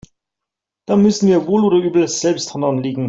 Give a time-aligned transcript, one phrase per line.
[0.87, 2.99] Da müssen wir wohl oder übel selbst Hand anlegen.